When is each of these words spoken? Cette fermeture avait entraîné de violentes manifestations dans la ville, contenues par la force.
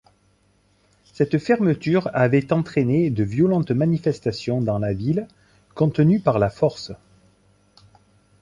Cette 1.13 1.37
fermeture 1.37 2.09
avait 2.15 2.51
entraîné 2.51 3.11
de 3.11 3.23
violentes 3.23 3.69
manifestations 3.69 4.59
dans 4.59 4.79
la 4.79 4.93
ville, 4.93 5.27
contenues 5.75 6.19
par 6.19 6.39
la 6.39 6.49
force. 6.49 6.91